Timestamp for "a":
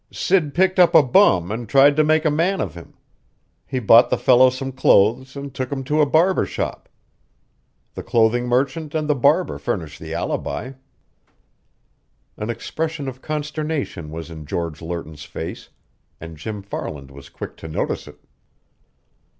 0.95-1.03, 2.25-2.31, 6.01-6.07